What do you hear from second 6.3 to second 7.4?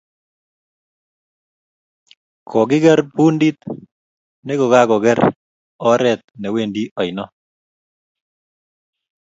newendi aino